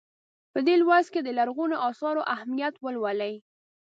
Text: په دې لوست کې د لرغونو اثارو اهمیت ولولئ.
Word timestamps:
په 0.53 0.59
دې 0.67 0.75
لوست 0.81 1.09
کې 1.13 1.21
د 1.23 1.29
لرغونو 1.37 1.75
اثارو 1.89 2.21
اهمیت 2.35 2.75
ولولئ. 2.79 3.33